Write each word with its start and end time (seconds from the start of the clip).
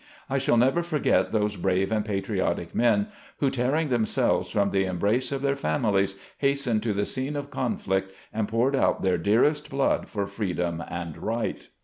I 0.31 0.39
shall 0.39 0.57
never 0.57 0.81
forget 0.81 1.31
those 1.31 1.57
brave 1.57 1.91
and 1.91 2.03
patriotic 2.03 2.73
men 2.73 3.09
who, 3.37 3.51
tearing 3.51 3.89
themselves 3.89 4.49
from 4.49 4.71
the 4.71 4.85
embrace 4.85 5.31
of 5.31 5.43
their 5.43 5.55
families, 5.55 6.17
hastened 6.39 6.81
to 6.81 6.93
the 6.93 7.05
scene 7.05 7.35
of 7.35 7.51
conflict 7.51 8.11
and 8.33 8.47
poured 8.47 8.75
out 8.75 9.03
their 9.03 9.19
dearest 9.19 9.69
blood 9.69 10.09
for 10.09 10.25
freedom 10.25 10.83
and 10.89 11.19
right. 11.19 11.67